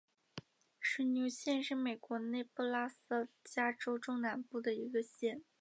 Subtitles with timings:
[0.79, 5.43] 水牛县是美国内布拉斯加州中南部的一个县。